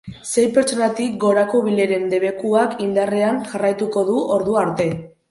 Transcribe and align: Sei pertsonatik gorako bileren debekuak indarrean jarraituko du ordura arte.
Sei 0.29 0.43
pertsonatik 0.53 1.17
gorako 1.23 1.59
bileren 1.67 2.07
debekuak 2.13 2.73
indarrean 2.85 3.37
jarraituko 3.51 4.05
du 4.09 4.17
ordura 4.37 4.63
arte. 4.69 4.89